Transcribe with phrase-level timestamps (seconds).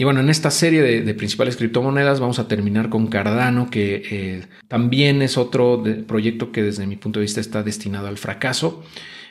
[0.00, 4.46] Y bueno, en esta serie de, principales criptomonedas vamos a terminar con Cardano, que eh,
[4.68, 8.84] también es otro proyecto que desde mi punto de vista está destinado al fracaso,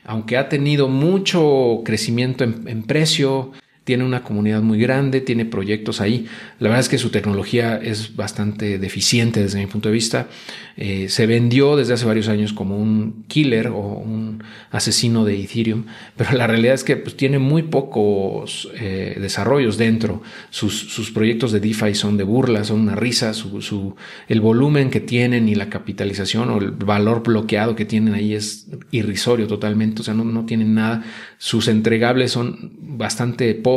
[0.03, 3.53] aunque ha tenido mucho crecimiento en precio,
[3.87, 6.27] tiene una comunidad muy grande, tiene proyectos ahí.
[6.59, 10.27] La verdad es que su tecnología es bastante deficiente desde mi punto de vista.
[10.75, 15.85] Eh, se vendió desde hace varios años como un killer o un asesino de Ethereum,
[16.17, 20.21] pero la realidad es que pues, tiene muy pocos eh, desarrollos dentro.
[20.49, 23.33] Sus, proyectos de DeFi son de burla, son una risa.
[23.33, 23.95] Su,
[24.27, 28.67] el volumen que tienen y la capitalización o el valor bloqueado que tienen ahí es
[28.91, 31.05] irrisorio totalmente, o sea, no, no tienen nada.
[31.37, 33.76] Sus entregables son bastante pobres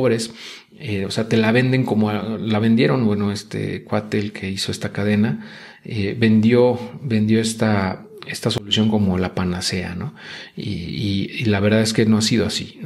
[0.78, 4.72] eh, o sea, te la venden como la vendieron, bueno, este cuate el que hizo
[4.72, 5.46] esta cadena,
[5.84, 10.14] eh, vendió, vendió esta, esta solución como la panacea, ¿no?
[10.56, 12.80] Y, la verdad es que no ha sido así.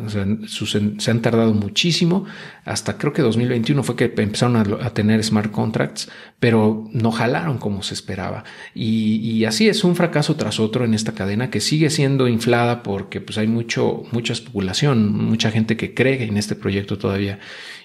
[0.99, 2.25] Se han tardado muchísimo.
[2.65, 6.09] Hasta creo que 2021 fue que empezaron a, tener smart contracts,
[6.41, 8.45] pero no jalaron como se esperaba.
[8.75, 13.21] Y, así es un fracaso tras otro en esta cadena que sigue siendo inflada porque
[13.21, 17.39] pues hay mucho, mucha especulación, mucha gente que cree en este proyecto todavía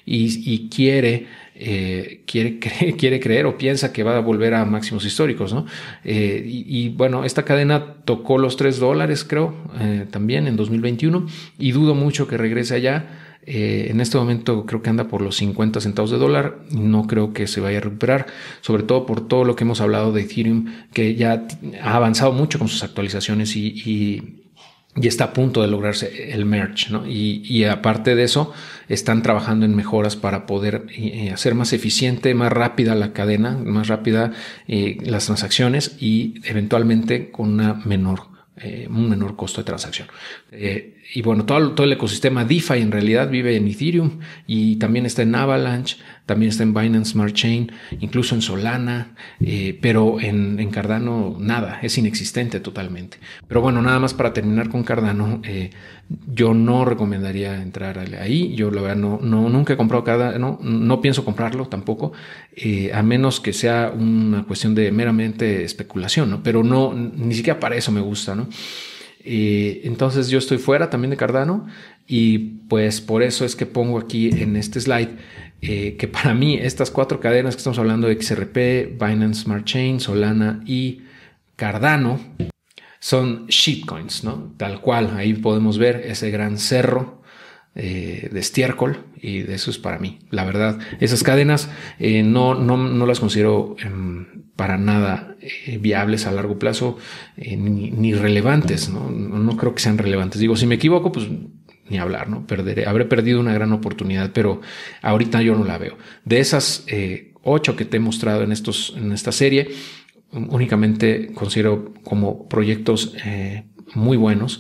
[0.06, 1.28] y quiere
[1.62, 2.58] eh, quiere,
[2.98, 5.66] quiere creer o piensa que va a volver a máximos históricos, ¿no?
[6.06, 11.72] Eh, y, bueno, esta cadena tocó los 3 dólares, creo, eh, también en 2021 y
[11.74, 13.26] dudo mucho que regrese allá.
[13.46, 16.60] en este momento creo que anda por los 50 centavos de dólar.
[16.72, 18.28] No creo que se vaya a recuperar,
[18.62, 21.48] sobre todo por todo lo que hemos hablado de Ethereum, que ya
[21.82, 24.49] ha avanzado mucho con sus actualizaciones y y
[24.96, 27.06] está a punto de lograrse el merge, ¿no?
[27.08, 28.54] Y, aparte de eso,
[28.88, 33.88] están trabajando en mejoras para poder eh, hacer más eficiente, más rápida la cadena, más
[33.88, 34.32] rápida
[34.68, 38.24] eh, las transacciones y eventualmente con una menor,
[38.58, 40.08] eh, un menor costo de transacción
[41.12, 45.24] y bueno, todo, todo el ecosistema DeFi en realidad vive en Ethereum y también está
[45.24, 50.70] en Avalanche, también está en Binance Smart Chain, incluso en Solana, eh, pero en, en,
[50.70, 53.18] Cardano nada, es inexistente totalmente.
[53.48, 55.72] Pero bueno, nada más para terminar con Cardano, eh,
[56.32, 61.02] yo no recomendaría entrar ahí, yo la verdad no, no nunca he comprado Cardano, no
[61.02, 62.14] pienso comprarlo tampoco,
[62.56, 66.44] eh, a menos que sea una cuestión de meramente especulación, ¿no?
[66.44, 68.48] Pero no, ni siquiera para eso me gusta, ¿no?
[69.24, 71.68] Entonces yo estoy fuera también de Cardano
[72.08, 75.10] y pues por eso es que pongo aquí en este slide
[75.62, 80.62] eh, que para mí estas cuatro cadenas que estamos hablando XRP, Binance Smart Chain, Solana
[80.66, 81.02] y
[81.58, 82.20] Cardano
[83.00, 84.54] son shitcoins, ¿no?
[84.58, 87.19] Tal cual, ahí podemos ver ese gran cerro
[87.82, 90.20] eh, de estiércol y de eso es para mí.
[90.32, 96.26] La verdad, esas cadenas eh, no, no, no, las considero em, para nada eh, viables
[96.26, 96.98] a largo plazo
[97.38, 99.10] ni, relevantes, ¿no?
[99.10, 99.56] ¿no?
[99.56, 100.42] creo que sean relevantes.
[100.42, 101.28] Digo, si me equivoco, pues
[101.88, 102.46] ni hablar, ¿no?
[102.46, 104.60] Perderé, habré perdido una gran oportunidad, pero
[105.02, 105.98] ahorita yo no la veo.
[106.26, 106.86] De esas
[107.44, 109.70] ocho que te he mostrado en, estos, en esta serie,
[110.34, 113.16] únicamente considero como proyectos
[113.96, 114.60] muy buenos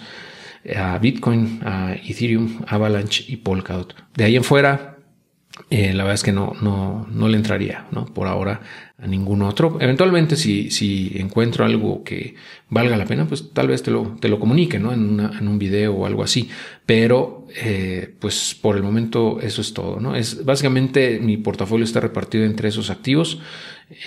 [0.75, 3.95] a Bitcoin, a Ethereum, Avalanche y Polkadot.
[4.15, 4.97] De ahí en fuera,
[5.69, 8.05] eh, la verdad es que no, no, no le entraría, ¿no?
[8.05, 8.61] Por ahora
[9.01, 9.77] a ningún otro.
[9.79, 12.35] Eventualmente, si, si encuentro algo que
[12.69, 14.91] valga la pena, pues tal vez te lo, te lo comunique, ¿no?
[14.91, 16.49] En, en un video o algo así.
[16.85, 20.15] Pero, eh, pues por el momento eso es todo, ¿no?
[20.15, 23.39] Es básicamente mi portafolio está repartido entre esos activos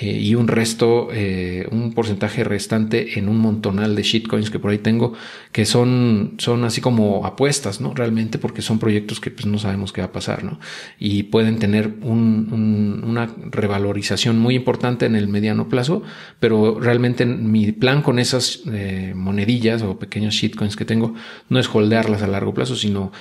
[0.00, 4.70] eh, y un resto, eh, un porcentaje restante en un montonal de shitcoins que por
[4.70, 5.14] ahí tengo,
[5.50, 7.94] que son, son así como apuestas, ¿no?
[7.94, 10.60] Realmente porque son proyectos que pues no sabemos qué va a pasar, ¿no?
[10.98, 16.02] Y pueden tener un, una revalorización muy importante en el mediano plazo,
[16.40, 21.14] pero realmente mi plan con esas eh, monedillas o pequeños shitcoins que tengo
[21.48, 23.12] no es holdearlas a largo plazo, sino,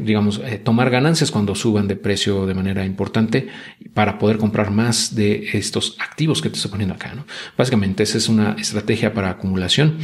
[0.00, 3.48] digamos, tomar ganancias cuando suban de precio de manera importante
[3.94, 7.14] para poder comprar más de estos activos que te estoy poniendo acá.
[7.14, 7.24] ¿no?
[7.56, 9.98] Básicamente esa es una estrategia para acumulación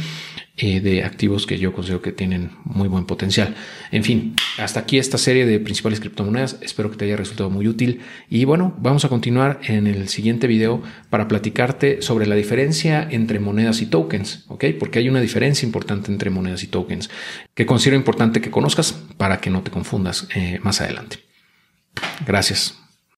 [0.57, 3.55] eh, de activos que yo considero que tienen muy buen potencial.
[3.91, 6.57] En fin, hasta aquí esta serie de principales criptomonedas.
[6.61, 7.99] Espero que te haya resultado muy útil.
[8.29, 13.39] Y bueno, vamos a continuar en el siguiente video para platicarte sobre la diferencia entre
[13.39, 14.65] monedas y tokens, ¿ok?
[14.79, 17.09] Porque hay una diferencia importante entre monedas y tokens
[17.53, 21.19] que considero importante que conozcas para que no te confundas eh, más adelante.
[22.25, 22.84] Gracias.